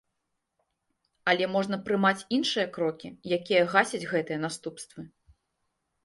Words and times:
Але 1.33 1.45
можна 1.55 1.77
прымаць 1.89 2.25
іншыя 2.37 2.65
крокі, 2.77 3.09
якія 3.37 3.59
гасяць 3.75 4.01
гэтыя 4.13 4.39
наступствы. 4.47 5.05